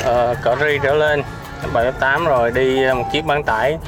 uh, 0.00 0.36
cỡ 0.42 0.56
ri 0.60 0.78
trở 0.82 0.94
lên. 0.94 1.22
Bảy 1.72 1.92
tám 2.00 2.24
rồi 2.24 2.50
đi 2.50 2.80
một 2.94 3.04
chiếc 3.12 3.24
bán 3.24 3.42
tải 3.42 3.78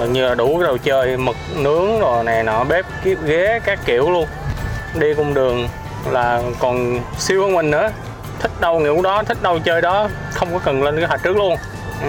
gần 0.00 0.12
như 0.12 0.28
là 0.28 0.34
đủ 0.34 0.62
đồ 0.62 0.76
chơi 0.84 1.16
mực 1.16 1.36
nướng 1.56 2.00
rồi 2.00 2.24
này 2.24 2.42
nọ 2.42 2.64
bếp 2.64 2.84
kiếp 3.04 3.18
ghế 3.22 3.60
các 3.64 3.78
kiểu 3.84 4.10
luôn. 4.10 4.26
Đi 4.94 5.14
cung 5.14 5.34
đường 5.34 5.68
là 6.10 6.42
còn 6.58 7.00
siêu 7.18 7.42
hơn 7.42 7.54
mình 7.54 7.70
nữa. 7.70 7.90
Thích 8.40 8.50
đâu 8.60 8.80
ngủ 8.80 9.02
đó 9.02 9.22
thích 9.22 9.42
đâu 9.42 9.58
chơi 9.58 9.80
đó 9.80 10.08
không 10.32 10.48
có 10.52 10.58
cần 10.58 10.82
lên 10.82 11.00
kế 11.00 11.06
hoạch 11.06 11.22
trước 11.22 11.36
luôn. 11.36 11.56
Ừ. 12.02 12.08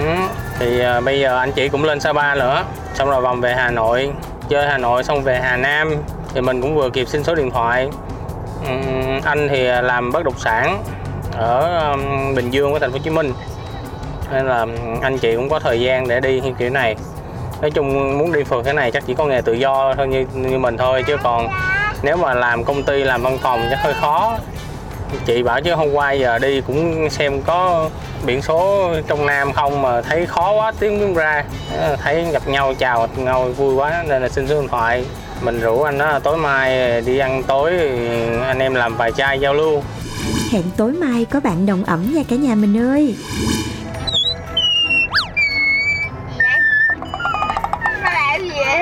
thì 0.60 0.82
uh, 0.98 1.04
bây 1.04 1.20
giờ 1.20 1.40
anh 1.40 1.52
chị 1.52 1.70
cũng 1.70 1.84
lên 1.84 2.00
Sapa 2.00 2.36
nữa. 2.36 2.64
Xong 2.94 3.10
rồi 3.10 3.22
vòng 3.22 3.42
về 3.42 3.54
Hà 3.54 3.72
Nội 3.72 4.12
chơi 4.50 4.68
Hà 4.68 4.78
Nội 4.78 5.04
xong 5.04 5.24
về 5.24 5.40
Hà 5.40 5.58
Nam 5.58 5.94
thì 6.34 6.42
mình 6.42 6.62
cũng 6.62 6.76
vừa 6.76 6.90
kịp 6.90 7.08
xin 7.08 7.24
số 7.24 7.36
điện 7.36 7.52
thoại. 7.52 7.90
Ừm, 8.68 9.22
anh 9.24 9.48
thì 9.50 9.64
làm 9.64 10.12
bất 10.12 10.24
động 10.24 10.38
sản 10.38 10.84
ở 11.38 11.96
Bình 12.36 12.50
Dương 12.50 12.72
của 12.72 12.80
thành 12.80 12.92
phố 12.92 12.98
Hồ 12.98 13.04
Chí 13.04 13.10
Minh. 13.10 13.34
Nên 14.32 14.46
là 14.46 14.66
anh 15.02 15.18
chị 15.18 15.36
cũng 15.36 15.50
có 15.50 15.60
thời 15.60 15.80
gian 15.80 16.08
để 16.08 16.20
đi 16.20 16.42
như 16.42 16.52
kiểu 16.60 16.70
này. 16.70 16.96
Nói 17.62 17.72
chung 17.72 18.18
muốn 18.18 18.32
đi 18.32 18.44
phượt 18.44 18.66
thế 18.66 18.74
này 18.74 18.92
chắc 18.92 19.04
chỉ 19.08 19.14
có 19.14 19.26
nghề 19.26 19.42
tự 19.42 19.54
do 19.54 19.94
thôi 19.98 20.08
như 20.08 20.26
như 20.34 20.60
mình 20.60 20.78
thôi 20.78 21.04
chứ 21.08 21.18
còn 21.24 21.48
nếu 22.02 22.18
mà 22.18 22.34
làm 22.34 22.64
công 22.64 22.84
ty 22.84 23.04
làm 23.04 23.22
văn 23.22 23.38
phòng 23.42 23.68
chắc 23.70 23.80
hơi 23.84 23.94
khó 23.94 24.38
chị 25.26 25.44
bảo 25.44 25.62
chứ 25.62 25.74
hôm 25.74 25.92
qua 25.94 26.12
giờ 26.12 26.40
đi 26.40 26.62
cũng 26.62 27.10
xem 27.10 27.42
có 27.42 27.90
biển 28.26 28.42
số 28.42 28.90
trong 29.08 29.26
Nam 29.26 29.54
không 29.54 29.82
mà 29.82 30.02
thấy 30.02 30.26
khó 30.26 30.54
quá 30.54 30.72
tiếng 30.80 31.14
ra 31.14 31.44
Ờ, 31.78 31.96
thấy 32.04 32.26
gặp 32.32 32.48
nhau 32.48 32.74
chào 32.80 33.08
nhau 33.16 33.44
vui 33.58 33.76
quá 33.76 34.04
nên 34.08 34.22
là 34.22 34.30
xin 34.30 34.48
số 34.48 34.62
điện 34.62 34.68
thoại 34.70 35.06
mình 35.42 35.60
rủ 35.62 35.82
anh 35.84 35.98
đó 35.98 36.20
tối 36.24 36.38
mai 36.38 37.02
đi 37.02 37.18
ăn 37.18 37.44
tối 37.44 37.72
anh 38.48 38.60
em 38.60 38.74
làm 38.76 38.96
vài 38.98 39.12
chai 39.12 39.40
giao 39.40 39.54
lưu 39.54 39.84
Hẹn 40.52 40.64
tối 40.78 40.92
mai 40.92 41.26
có 41.26 41.40
bạn 41.40 41.66
đồng 41.66 41.84
ẩm 41.84 42.14
nha 42.16 42.22
cả 42.30 42.36
nhà 42.36 42.56
mình 42.56 42.78
ơi. 42.78 43.16
Nó 48.04 48.10
làm 48.12 48.42
gì 48.42 48.50
vậy? 48.66 48.82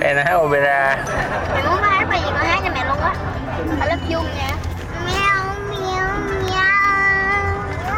đây 0.00 0.14
là 0.14 0.24
hát 0.24 0.34
opera 0.36 0.96
Mẹ 1.54 1.62
muốn 1.70 1.80
I 3.60 3.86
love 3.88 4.10
you 4.10 4.22
nha. 4.22 4.56
Mèo 5.06 5.44
mèo 5.70 6.06
mèo 6.46 6.68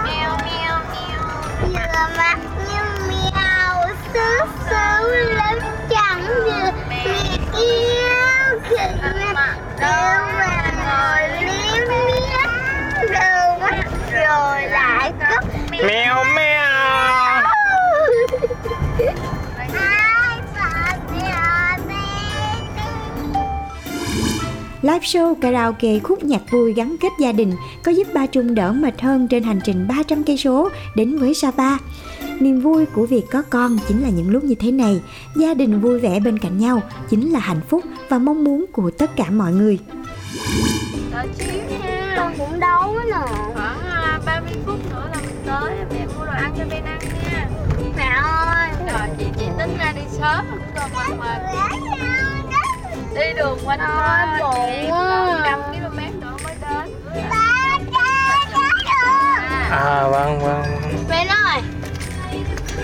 Mèo 0.05 0.31
mèo 0.45 0.75
mèo 0.93 1.21
Vừa 1.63 2.17
mắt 2.17 2.39
như 2.69 2.83
mèo 3.09 3.95
Xứ 4.15 4.29
xứ 4.71 5.15
lắm 5.35 5.59
chẳng 5.91 6.25
được 6.27 6.73
Mẹ 6.89 7.05
yêu 7.59 8.61
khẩn 8.71 8.93
Đâu 9.81 10.27
mà 10.39 10.73
ngồi 10.85 11.23
liếm 11.41 11.89
liếm 11.89 12.51
Đầu 13.13 13.59
mắt 13.59 13.87
rồi 14.13 14.63
lại 14.69 15.13
cất 15.21 15.45
mèo 15.71 16.25
mèo 16.25 16.52
Live 24.83 25.05
show 25.05 25.35
karaoke 25.35 25.99
khúc 25.99 26.25
nhạc 26.25 26.51
vui 26.51 26.73
gắn 26.73 26.97
kết 27.01 27.09
gia 27.19 27.33
đình 27.33 27.53
có 27.83 27.93
giúp 27.93 28.09
ba 28.15 28.27
Trung 28.27 28.55
đỡ 28.55 28.73
mệt 28.73 29.01
hơn 29.01 29.29
trên 29.29 29.43
hành 29.43 29.61
trình 29.65 29.89
300 29.89 30.25
cây 30.25 30.37
số 30.37 30.71
đến 30.97 31.19
với 31.19 31.35
Sapa. 31.35 31.77
Niềm 32.41 32.61
vui 32.61 32.87
của 32.87 33.07
việc 33.07 33.25
có 33.31 33.43
con 33.51 33.79
chính 33.89 34.03
là 34.03 34.09
những 34.09 34.31
lúc 34.31 34.45
như 34.45 34.55
thế 34.55 34.71
này, 34.71 35.01
gia 35.37 35.55
đình 35.55 35.81
vui 35.81 35.99
vẻ 35.99 36.21
bên 36.21 36.39
cạnh 36.39 36.59
nhau 36.59 36.83
chính 37.11 37.33
là 37.33 37.39
hạnh 37.39 37.61
phúc 37.69 37.85
và 38.09 38.19
mong 38.19 38.45
muốn 38.45 38.65
của 38.73 38.91
tất 38.91 39.17
cả 39.17 39.31
mọi 39.31 39.53
người. 39.53 39.79
nha 41.13 41.27
Con 42.17 42.35
cũng 42.39 42.61
quá 42.95 43.05
nè. 43.05 43.53
Khoảng 43.55 43.81
à, 43.81 44.21
30 44.27 44.53
phút 44.67 44.91
nữa 44.91 45.09
là 45.13 45.21
mình 45.27 45.37
tới 45.47 45.75
mẹ 45.93 46.07
mua 46.19 46.25
đồ 46.25 46.33
ăn 46.33 46.55
cho 46.59 46.65
Ben 46.71 46.85
ăn 46.85 46.99
nha. 47.23 47.49
Mẹ 47.97 48.11
ơi. 48.23 48.69
Rồi 48.93 49.09
chị 49.19 49.25
chị 49.39 49.47
tính 49.59 49.77
ra 49.79 49.93
đi 49.97 50.03
sớm. 50.19 50.45
Rồi 50.75 50.89
mà 50.95 51.17
mà 51.19 52.22
đi 53.15 53.33
đường 53.37 53.59
quanh 53.65 53.79
Ôi, 53.81 54.39
co 54.41 54.51
buồn 54.51 54.91
quá. 54.91 55.27
100 55.27 55.61
km 55.63 56.21
nữa 56.21 56.37
mới 56.45 56.55
đến. 56.61 56.95
À 59.71 60.09
vâng 60.11 60.41
vâng 60.41 60.63
Mẹ 61.09 61.27
ơi 61.29 61.61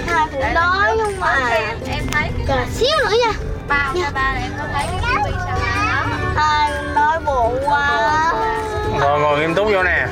Hai 0.06 0.26
cũng 0.32 0.54
đói 0.54 0.96
nhưng 0.96 1.20
mà. 1.20 1.48
em, 1.86 2.06
thấy 2.12 2.30
cái 2.46 2.66
xíu 2.74 2.88
nữa 3.04 3.16
nha. 3.24 3.32
Bao 3.68 3.92
cho 3.94 4.10
ba 4.14 4.34
là 4.34 4.40
em 4.40 4.50
có 4.58 4.64
thấy 4.72 4.86
cái 4.90 5.00
tivi 5.24 5.36
sao 5.46 5.58
đó. 5.58 6.68
Đói 6.94 7.20
bụng 7.20 7.58
quá. 7.66 8.32
Ngồi 9.00 9.20
ngồi 9.20 9.38
nghiêm 9.38 9.54
túc 9.54 9.66
vô 9.72 9.82
nè. 9.82 10.06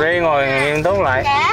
Đi 0.00 0.20
ngồi 0.20 0.46
nghiêm 0.46 0.82
túc 0.82 1.00
lại. 1.00 1.22
Dạ. 1.24 1.52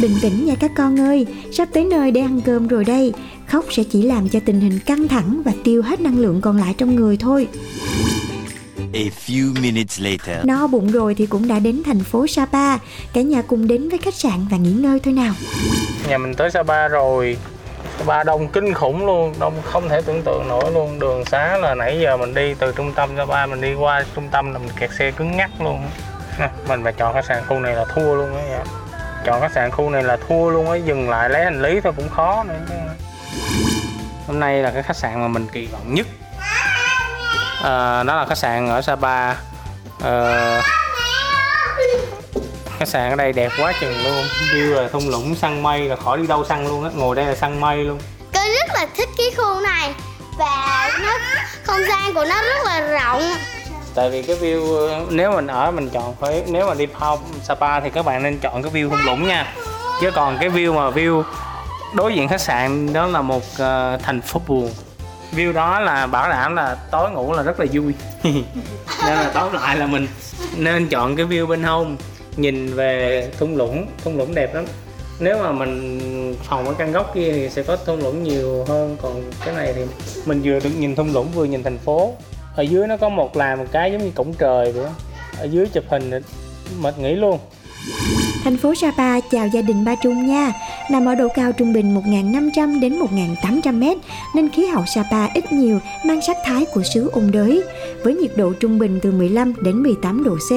Bình 0.00 0.18
tĩnh 0.22 0.46
nha 0.46 0.54
các 0.60 0.70
con 0.76 1.00
ơi, 1.00 1.26
sắp 1.52 1.68
tới 1.74 1.84
nơi 1.84 2.10
để 2.10 2.20
ăn 2.20 2.40
cơm 2.46 2.68
rồi 2.68 2.84
đây. 2.84 3.12
Khóc 3.50 3.64
sẽ 3.70 3.82
chỉ 3.90 4.02
làm 4.02 4.28
cho 4.28 4.40
tình 4.44 4.60
hình 4.60 4.78
căng 4.86 5.08
thẳng 5.08 5.42
và 5.44 5.52
tiêu 5.64 5.82
hết 5.82 6.00
năng 6.00 6.18
lượng 6.18 6.40
còn 6.40 6.56
lại 6.56 6.74
trong 6.78 6.96
người 6.96 7.16
thôi. 7.20 7.48
A 8.94 9.00
few 9.26 9.62
minutes 9.62 10.00
later. 10.00 10.44
No 10.46 10.66
bụng 10.66 10.90
rồi 10.90 11.14
thì 11.14 11.26
cũng 11.26 11.48
đã 11.48 11.58
đến 11.58 11.82
thành 11.84 12.00
phố 12.00 12.26
Sapa. 12.26 12.78
Cả 13.12 13.22
nhà 13.22 13.42
cùng 13.42 13.68
đến 13.68 13.88
với 13.88 13.98
khách 13.98 14.14
sạn 14.14 14.46
và 14.50 14.56
nghỉ 14.56 14.72
ngơi 14.72 15.00
thôi 15.00 15.14
nào. 15.14 15.34
nhà 16.08 16.18
mình 16.18 16.34
tới 16.34 16.50
Sapa 16.50 16.88
rồi 16.88 17.36
Sapa 17.98 18.24
đông 18.24 18.48
kinh 18.48 18.74
khủng 18.74 19.06
luôn 19.06 19.34
đông 19.40 19.62
không 19.64 19.88
thể 19.88 20.02
tưởng 20.02 20.22
tượng 20.22 20.48
nổi 20.48 20.72
luôn 20.72 20.98
đường 20.98 21.24
xá 21.24 21.58
là 21.58 21.74
nãy 21.74 21.98
giờ 22.02 22.16
mình 22.16 22.34
đi 22.34 22.54
từ 22.54 22.72
trung 22.76 22.92
tâm 22.94 23.10
Sapa 23.16 23.46
mình 23.46 23.60
đi 23.60 23.74
qua 23.74 24.04
trung 24.14 24.28
tâm 24.32 24.52
là 24.52 24.58
mình 24.58 24.70
kẹt 24.80 24.90
xe 24.98 25.10
cứng 25.10 25.36
ngắc 25.36 25.50
luôn 25.60 25.80
mình 26.68 26.80
phải 26.84 26.92
chọn 26.92 27.14
khách 27.14 27.24
sạn 27.24 27.42
khu 27.48 27.58
này 27.58 27.74
là 27.74 27.84
thua 27.94 28.14
luôn 28.14 28.36
á 28.36 28.64
chọn 29.26 29.40
khách 29.40 29.52
sạn 29.54 29.70
khu 29.70 29.90
này 29.90 30.02
là 30.02 30.16
thua 30.28 30.50
luôn 30.50 30.70
á 30.70 30.76
dừng 30.76 31.10
lại 31.10 31.30
lấy 31.30 31.44
hành 31.44 31.62
lý 31.62 31.80
thôi 31.80 31.92
cũng 31.96 32.08
khó 32.08 32.44
nữa. 32.48 32.89
Hôm 34.26 34.40
nay 34.40 34.58
là 34.62 34.70
cái 34.70 34.82
khách 34.82 34.96
sạn 34.96 35.20
mà 35.20 35.28
mình 35.28 35.46
kỳ 35.52 35.66
vọng 35.66 35.94
nhất. 35.94 36.06
Ờ, 37.62 38.02
đó 38.02 38.16
là 38.16 38.26
khách 38.26 38.38
sạn 38.38 38.68
ở 38.68 38.82
Sapa. 38.82 39.34
Ờ, 40.02 40.62
khách 42.78 42.88
sạn 42.88 43.10
ở 43.10 43.16
đây 43.16 43.32
đẹp 43.32 43.52
quá 43.58 43.72
chừng 43.80 44.04
luôn. 44.04 44.24
View 44.52 44.74
là 44.74 44.88
thung 44.88 45.08
lũng 45.08 45.34
săn 45.34 45.62
mây 45.62 45.80
là 45.80 45.96
khỏi 45.96 46.18
đi 46.18 46.26
đâu 46.26 46.44
săn 46.44 46.68
luôn 46.68 46.84
á. 46.84 46.90
Ngồi 46.94 47.16
đây 47.16 47.24
là 47.24 47.34
săn 47.34 47.60
mây 47.60 47.76
luôn. 47.76 47.98
Con 48.34 48.44
rất 48.44 48.74
là 48.74 48.86
thích 48.96 49.08
cái 49.18 49.26
khu 49.36 49.60
này 49.60 49.94
Và 50.38 50.90
nó 51.02 51.18
không 51.64 51.80
gian 51.88 52.14
của 52.14 52.24
nó 52.24 52.42
rất 52.42 52.64
là 52.64 52.80
rộng. 52.80 53.22
Tại 53.94 54.10
vì 54.10 54.22
cái 54.22 54.36
view 54.36 54.88
nếu 55.10 55.32
mình 55.32 55.46
ở 55.46 55.70
mình 55.70 55.90
chọn 55.90 56.14
phải 56.20 56.42
nếu 56.46 56.66
mà 56.66 56.74
đi 56.74 56.86
Pao 56.86 57.18
Sapa 57.42 57.80
thì 57.80 57.90
các 57.90 58.04
bạn 58.04 58.22
nên 58.22 58.38
chọn 58.38 58.62
cái 58.62 58.72
view 58.72 58.90
thung 58.90 59.04
lũng 59.06 59.28
nha. 59.28 59.52
Chứ 60.00 60.10
còn 60.10 60.38
cái 60.40 60.50
view 60.50 60.74
mà 60.74 60.90
view 60.90 61.22
đối 61.94 62.14
diện 62.14 62.28
khách 62.28 62.40
sạn 62.40 62.92
đó 62.92 63.06
là 63.06 63.22
một 63.22 63.42
uh, 63.52 64.02
thành 64.02 64.20
phố 64.20 64.40
buồn. 64.48 64.70
View 65.32 65.52
đó 65.52 65.80
là 65.80 66.06
bảo 66.06 66.30
đảm 66.30 66.56
là 66.56 66.76
tối 66.90 67.10
ngủ 67.10 67.32
là 67.32 67.42
rất 67.42 67.60
là 67.60 67.66
vui. 67.72 67.94
Nên 69.04 69.16
là 69.16 69.30
tóm 69.34 69.52
lại 69.52 69.76
là 69.76 69.86
mình 69.86 70.06
nên 70.56 70.88
chọn 70.88 71.16
cái 71.16 71.26
view 71.26 71.46
bên 71.46 71.62
hông 71.62 71.96
nhìn 72.36 72.74
về 72.74 73.28
thung 73.38 73.56
lũng 73.56 73.86
thung 74.04 74.18
lũng 74.18 74.34
đẹp 74.34 74.54
lắm. 74.54 74.64
Nếu 75.20 75.38
mà 75.38 75.52
mình 75.52 76.36
phòng 76.44 76.66
ở 76.66 76.74
căn 76.78 76.92
góc 76.92 77.10
kia 77.14 77.32
thì 77.32 77.48
sẽ 77.50 77.62
có 77.62 77.76
thung 77.76 78.02
lũng 78.02 78.22
nhiều 78.22 78.64
hơn 78.68 78.96
còn 79.02 79.22
cái 79.44 79.54
này 79.54 79.72
thì 79.72 79.82
mình 80.26 80.40
vừa 80.44 80.60
được 80.60 80.70
nhìn 80.78 80.94
thung 80.94 81.12
lũng 81.12 81.28
vừa 81.34 81.44
nhìn 81.44 81.62
thành 81.62 81.78
phố. 81.78 82.12
Ở 82.56 82.62
dưới 82.62 82.86
nó 82.86 82.96
có 82.96 83.08
một 83.08 83.36
làm 83.36 83.58
một 83.58 83.66
cái 83.72 83.92
giống 83.92 84.04
như 84.04 84.10
cổng 84.14 84.34
trời 84.34 84.72
vậy 84.72 84.84
đó. 84.84 84.90
ở 85.38 85.44
dưới 85.44 85.66
chụp 85.72 85.84
hình 85.88 86.22
mệt 86.80 86.98
nghỉ 86.98 87.14
luôn. 87.14 87.38
Thành 88.44 88.56
phố 88.56 88.74
Sapa 88.74 89.20
chào 89.20 89.46
gia 89.46 89.62
đình 89.62 89.84
Ba 89.84 89.94
Trung 89.94 90.26
nha. 90.26 90.52
Nằm 90.90 91.04
ở 91.04 91.14
độ 91.14 91.28
cao 91.34 91.52
trung 91.52 91.72
bình 91.72 91.94
1.500 91.94 92.80
đến 92.80 92.98
1.800m 92.98 93.96
nên 94.34 94.48
khí 94.48 94.66
hậu 94.66 94.84
Sapa 94.94 95.26
ít 95.34 95.52
nhiều 95.52 95.78
mang 96.06 96.20
sắc 96.26 96.36
thái 96.44 96.64
của 96.74 96.82
xứ 96.94 97.10
ôn 97.12 97.30
đới 97.32 97.62
với 98.04 98.14
nhiệt 98.14 98.30
độ 98.36 98.52
trung 98.60 98.78
bình 98.78 98.98
từ 99.02 99.12
15 99.12 99.52
đến 99.60 99.82
18 99.82 100.24
độ 100.24 100.36
C. 100.36 100.50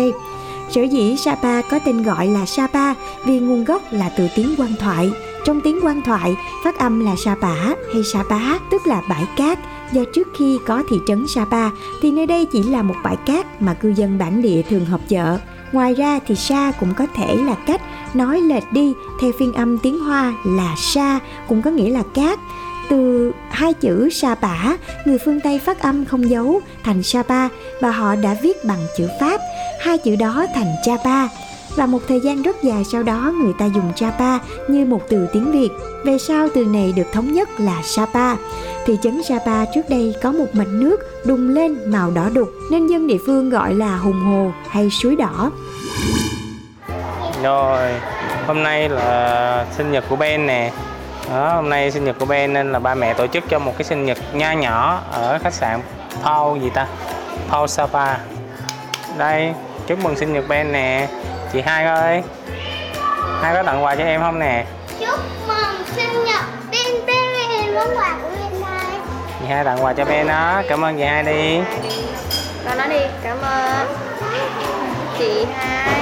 Sở 0.72 0.82
dĩ 0.82 1.18
Sapa 1.18 1.62
có 1.62 1.80
tên 1.80 2.04
gọi 2.04 2.28
là 2.28 2.46
Sapa 2.46 2.94
vì 3.26 3.40
nguồn 3.40 3.64
gốc 3.64 3.82
là 3.92 4.10
từ 4.18 4.28
tiếng 4.36 4.56
quan 4.58 4.76
thoại. 4.80 5.12
Trong 5.46 5.62
tiếng 5.62 5.80
quan 5.84 6.02
thoại, 6.02 6.36
phát 6.64 6.80
âm 6.80 7.06
là 7.06 7.16
Sapa 7.26 7.56
hay 7.66 8.04
Sapa 8.14 8.58
tức 8.72 8.88
là 8.88 9.02
bãi 9.10 9.24
cát. 9.38 9.60
Do 9.92 10.02
trước 10.16 10.28
khi 10.38 10.58
có 10.66 10.84
thị 10.90 10.98
trấn 11.08 11.28
Sapa 11.28 11.70
thì 12.02 12.12
nơi 12.12 12.26
đây 12.26 12.46
chỉ 12.52 12.64
là 12.64 12.82
một 12.82 12.96
bãi 13.04 13.16
cát 13.26 13.62
mà 13.62 13.74
cư 13.74 13.94
dân 13.98 14.18
bản 14.18 14.42
địa 14.42 14.62
thường 14.62 14.86
họp 14.86 15.02
chợ. 15.10 15.38
Ngoài 15.74 15.94
ra 15.94 16.20
thì 16.28 16.36
sa 16.36 16.72
cũng 16.80 16.94
có 16.98 17.08
thể 17.16 17.36
là 17.36 17.56
cách 17.68 17.82
nói 18.14 18.42
lệch 18.42 18.72
đi 18.72 18.94
theo 19.22 19.32
phiên 19.40 19.54
âm 19.54 19.78
tiếng 19.78 20.00
Hoa 20.00 20.34
là 20.46 20.76
sa 20.78 21.20
cũng 21.48 21.62
có 21.62 21.72
nghĩa 21.72 21.90
là 21.90 22.04
cát. 22.14 22.40
Từ 22.90 23.32
hai 23.50 23.74
chữ 23.74 24.10
sa 24.10 24.36
bả, 24.36 24.78
người 25.06 25.18
phương 25.26 25.40
Tây 25.40 25.60
phát 25.60 25.80
âm 25.80 26.06
không 26.06 26.30
dấu 26.30 26.62
thành 26.84 27.04
sa 27.04 27.24
ba 27.28 27.50
và 27.82 27.92
họ 27.92 28.16
đã 28.16 28.36
viết 28.42 28.66
bằng 28.66 28.88
chữ 28.98 29.08
Pháp, 29.20 29.42
hai 29.82 29.98
chữ 29.98 30.16
đó 30.16 30.46
thành 30.56 30.76
cha 30.86 30.94
ba 31.06 31.30
và 31.76 31.86
một 31.86 32.00
thời 32.08 32.20
gian 32.20 32.42
rất 32.42 32.64
dài 32.64 32.84
sau 32.84 33.04
đó 33.04 33.34
người 33.44 33.54
ta 33.60 33.66
dùng 33.66 33.94
Chapa 33.96 34.40
như 34.68 34.86
một 34.86 35.02
từ 35.10 35.28
tiếng 35.34 35.52
Việt. 35.52 35.70
Về 36.06 36.18
sau 36.18 36.48
từ 36.56 36.66
này 36.66 36.94
được 36.96 37.08
thống 37.14 37.34
nhất 37.34 37.50
là 37.58 37.82
Sapa. 37.84 38.36
Thị 38.86 38.98
trấn 39.02 39.24
Sapa 39.24 39.66
trước 39.66 39.82
đây 39.90 40.16
có 40.22 40.32
một 40.32 40.46
mạch 40.54 40.68
nước 40.68 40.98
đùng 41.26 41.50
lên 41.50 41.92
màu 41.92 42.12
đỏ 42.12 42.30
đục 42.34 42.50
nên 42.72 42.88
dân 42.88 43.08
địa 43.08 43.18
phương 43.26 43.50
gọi 43.50 43.74
là 43.74 43.98
hùng 43.98 44.20
hồ 44.20 44.52
hay 44.70 44.90
suối 44.90 45.16
đỏ. 45.16 45.52
rồi 47.44 47.92
hôm 48.48 48.64
nay 48.64 48.90
là 48.90 49.66
sinh 49.78 49.92
nhật 49.92 50.04
của 50.10 50.16
Ben 50.16 50.48
nè 50.48 50.72
đó, 51.30 51.56
hôm 51.56 51.70
nay 51.70 51.92
sinh 51.92 52.06
nhật 52.06 52.20
của 52.20 52.26
Ben 52.26 52.54
nên 52.54 52.72
là 52.72 52.80
ba 52.80 52.96
mẹ 52.96 53.14
tổ 53.14 53.28
chức 53.28 53.44
cho 53.50 53.60
một 53.60 53.74
cái 53.78 53.84
sinh 53.84 54.06
nhật 54.06 54.18
nho 54.34 54.52
nhỏ 54.52 55.02
ở 55.12 55.40
khách 55.44 55.54
sạn 55.54 55.82
Paul 56.24 56.60
gì 56.60 56.70
ta 56.70 56.88
Paul 57.50 57.68
Sapa 57.68 58.18
đây 59.18 59.54
chúc 59.88 60.04
mừng 60.04 60.16
sinh 60.16 60.34
nhật 60.34 60.48
Ben 60.48 60.72
nè 60.72 61.08
chị 61.54 61.62
hai 61.62 61.86
ơi. 61.86 62.22
Hai 63.42 63.54
có 63.54 63.64
tặng 63.64 63.84
quà 63.84 63.96
cho 63.96 64.04
em 64.04 64.22
không 64.22 64.40
nè? 64.40 64.66
Chúc 65.00 65.20
mừng 65.48 65.88
sinh 65.96 66.26
nhật 66.26 66.46
Ben 66.72 67.06
Ben 67.06 67.76
Món 67.76 67.98
quà 67.98 68.18
của 68.22 68.30
Ben 68.30 68.62
đây 68.62 69.00
chị 69.40 69.46
hai 69.50 69.64
tặng 69.64 69.84
quà 69.84 69.94
cho 69.94 70.06
Ben 70.06 70.28
đó. 70.28 70.62
Cảm 70.70 70.86
ơn 70.86 70.98
chị 70.98 71.04
hai 71.04 71.24
đi. 71.24 71.60
Rồi 72.66 72.76
nói 72.78 72.88
đi, 72.90 73.00
cảm 73.24 73.38
ơn. 73.42 73.88
Chị 75.20 75.46
hai. 75.58 76.02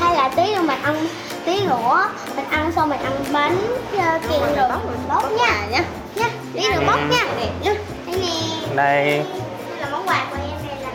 Hay 0.00 0.14
là 0.14 0.30
tí 0.36 0.54
nữa 0.54 0.62
mình 0.62 0.82
ăn 0.82 1.06
tí 1.44 1.66
nữa 1.66 2.08
mình 2.36 2.44
ăn 2.50 2.72
xong 2.72 2.88
mình 2.88 3.00
ăn 3.00 3.24
bánh 3.32 3.58
uh, 3.96 4.22
kèm 4.30 4.56
rồi 4.56 4.68
bóc 5.08 5.32
nha. 5.38 5.66
nha. 5.70 5.82
Nha 6.14 6.30
tí 6.54 6.68
nữa 6.68 6.80
bóc 6.86 6.98
nha. 7.10 7.24
Nha 7.62 7.74
đây 8.06 8.16
nè. 8.20 8.74
Đây. 8.74 9.24
Đây 9.68 9.80
là 9.80 9.88
món 9.92 10.08
quà 10.08 10.24
của 10.30 10.36
em 10.36 10.68
đây 10.68 10.76
là 10.82 10.90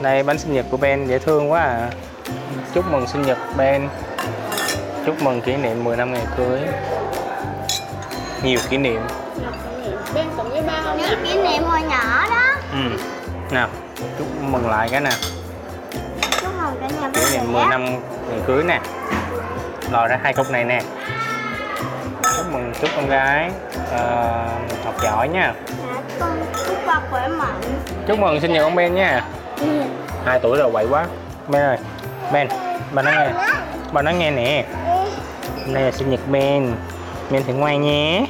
đây 0.00 0.22
bánh 0.22 0.38
sinh 0.38 0.54
nhật 0.54 0.66
của 0.70 0.76
Ben 0.76 1.06
dễ 1.06 1.18
thương 1.18 1.50
quá 1.50 1.60
à 1.60 1.88
chúc 2.74 2.84
mừng 2.90 3.06
sinh 3.06 3.22
nhật 3.22 3.38
Ben. 3.56 3.88
Chúc 5.06 5.22
mừng 5.22 5.40
kỷ 5.40 5.56
niệm 5.56 5.84
10 5.84 5.96
năm 5.96 6.12
ngày 6.12 6.26
cưới. 6.36 6.60
Nhiều 8.42 8.58
kỷ 8.70 8.76
niệm. 8.76 9.00
Bên 10.14 10.26
cùng 10.36 10.50
với 10.50 10.62
ba 10.62 10.82
không? 10.84 10.98
Nhớ 10.98 11.08
kỷ 11.24 11.34
niệm 11.34 11.62
hồi 11.62 11.80
nhỏ 11.82 12.26
đó. 12.30 12.54
Ừ. 12.72 12.98
Nào 13.50 13.68
chúc 14.18 14.26
mừng 14.42 14.68
lại 14.70 14.88
cái 14.90 15.00
nè. 15.00 15.10
Chúc 16.40 16.50
mừng 16.58 16.80
cả 16.80 16.88
nhà 17.00 17.10
kỷ 17.14 17.20
niệm 17.32 17.52
10 17.52 17.64
năm 17.70 17.84
ngày 18.28 18.40
cưới 18.46 18.64
nè. 18.64 18.80
Lòi 19.92 20.08
ra 20.08 20.18
hai 20.22 20.32
khúc 20.32 20.50
này 20.50 20.64
nè. 20.64 20.82
Chúc 22.36 22.52
mừng 22.52 22.72
chúc 22.80 22.90
con 22.96 23.08
gái 23.08 23.50
ờ, 23.92 24.46
học 24.84 24.94
giỏi 25.02 25.28
nha. 25.28 25.54
Dạ, 25.68 26.00
con 26.20 26.30
chúc 26.66 26.76
ba 26.86 27.00
khỏe 27.10 27.28
mạnh. 27.28 27.60
Chúc 28.08 28.18
mừng 28.18 28.40
sinh 28.40 28.52
nhật 28.52 28.62
ông 28.62 28.74
Ben 28.74 28.94
nha. 28.94 29.24
Ừ. 29.60 29.66
hai 30.24 30.40
tuổi 30.40 30.58
rồi 30.58 30.70
quậy 30.72 30.86
quá. 30.90 31.06
Ben 31.48 31.62
ơi 31.62 31.78
Ben, 32.32 32.48
bà 32.92 33.02
nói 33.02 33.14
nghe. 33.14 33.32
Bà 33.92 34.02
nói. 34.02 34.14
Nghe 34.14 34.30
nè. 34.30 34.64
Đây 35.72 35.82
là 35.82 35.90
sinh 35.90 36.10
nhật 36.10 36.20
Ben. 36.30 36.72
Ben 37.30 37.42
thì 37.46 37.52
ngoan 37.52 37.82
nhé. 37.82 38.26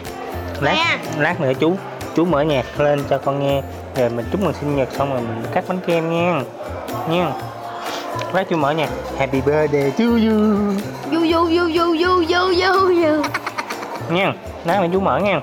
Lát, 0.61 0.99
lát 1.19 1.41
nữa 1.41 1.53
chú 1.61 1.77
Chú 2.17 2.25
mở 2.25 2.43
nhạc 2.43 2.81
lên 2.81 3.05
cho 3.11 3.19
con 3.19 3.41
nghe. 3.41 3.63
Rồi 3.97 4.11
mình 4.11 4.27
chúc 4.33 4.41
mừng 4.43 4.55
sinh 4.61 4.77
nhật 4.77 4.89
xong 4.93 5.13
rồi 5.13 5.21
mình 5.21 5.43
cắt 5.55 5.65
bánh 5.69 5.81
kem 5.87 6.11
nha. 6.11 6.41
Nha. 7.11 7.33
Lát 8.33 8.45
chú 8.51 8.57
mở 8.57 8.71
nhạc. 8.71 8.89
Happy 9.19 9.41
birthday 9.41 9.91
to 9.91 10.05
you. 10.05 10.37
You 11.13 11.21
you 11.33 11.49
you 11.49 11.69
you 11.77 11.95
you 11.99 12.25
you 12.31 12.55
you 12.63 13.05
you 13.05 13.23
Nha, 14.11 14.33
lát 14.65 14.81
nữa 14.81 14.89
chú 14.93 15.01
mở 15.01 15.19
nha. 15.19 15.41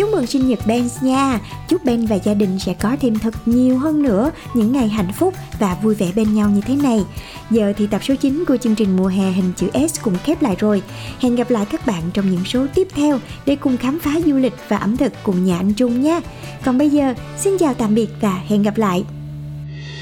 Chúc 0.00 0.10
mừng 0.10 0.26
sinh 0.26 0.48
nhật 0.48 0.58
Ben 0.66 0.88
nha. 1.02 1.40
Chúc 1.68 1.84
Ben 1.84 2.06
và 2.06 2.16
gia 2.16 2.34
đình 2.34 2.58
sẽ 2.58 2.74
có 2.74 2.96
thêm 3.00 3.18
thật 3.18 3.34
nhiều 3.46 3.78
hơn 3.78 4.02
nữa 4.02 4.30
Những 4.54 4.72
ngày 4.72 4.88
hạnh 4.88 5.12
phúc 5.18 5.34
và 5.58 5.76
vui 5.82 5.94
vẻ 5.94 6.06
bên 6.16 6.34
nhau 6.34 6.50
như 6.50 6.60
thế 6.60 6.76
này. 6.76 7.04
Giờ 7.50 7.72
thì 7.76 7.86
tập 7.86 8.00
số 8.04 8.14
9 8.14 8.44
của 8.48 8.56
chương 8.56 8.74
trình 8.74 8.96
mùa 8.96 9.06
hè 9.06 9.30
hình 9.30 9.52
chữ 9.56 9.66
S 9.88 10.00
cũng 10.02 10.16
khép 10.24 10.42
lại 10.42 10.56
rồi. 10.58 10.82
Hẹn 11.20 11.36
gặp 11.36 11.50
lại 11.50 11.66
các 11.70 11.86
bạn 11.86 12.02
trong 12.14 12.30
những 12.30 12.44
số 12.44 12.66
tiếp 12.74 12.88
theo 12.94 13.18
Để 13.46 13.56
cùng 13.56 13.76
khám 13.76 13.98
phá 13.98 14.10
du 14.26 14.36
lịch 14.36 14.54
và 14.68 14.76
ẩm 14.76 14.96
thực 14.96 15.12
cùng 15.22 15.44
nhà 15.44 15.56
anh 15.56 15.74
Trung 15.74 16.02
nha. 16.02 16.20
Còn 16.64 16.78
bây 16.78 16.90
giờ, 16.90 17.14
xin 17.38 17.58
chào 17.58 17.74
tạm 17.74 17.94
biệt 17.94 18.08
và 18.20 18.40
hẹn 18.48 18.62
gặp 18.62 18.78
lại. 18.78 19.04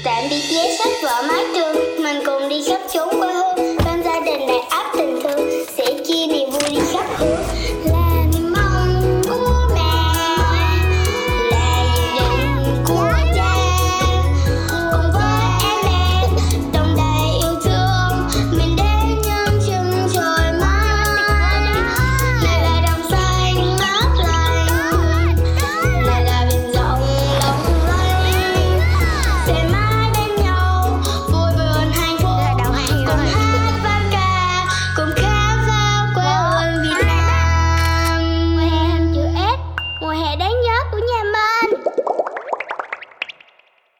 Tạm 0.03 0.23
biệt 0.29 0.43
vé 0.51 0.77
sách 0.77 0.93
vở 1.03 1.23
mái 1.27 1.43
trường 1.55 2.03
Mình 2.03 2.17
cùng 2.25 2.49
đi 2.49 2.63
khắp 2.69 2.81
chốn 2.93 3.09
quê 3.19 3.33
hương. 3.33 3.58